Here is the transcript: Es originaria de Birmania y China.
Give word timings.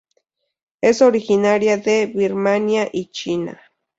Es 0.81 1.03
originaria 1.03 1.77
de 1.77 2.07
Birmania 2.07 2.89
y 2.91 3.11
China. 3.11 3.61